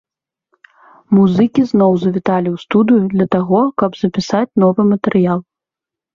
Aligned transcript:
Музыкі 1.17 1.59
ізноў 1.63 1.93
завіталі 2.05 2.49
ў 2.55 2.65
студыю, 2.65 3.03
для 3.13 3.27
таго 3.37 3.61
каб 3.83 3.91
запісаць 4.01 4.57
новы 4.67 4.81
матэрыял. 4.91 5.39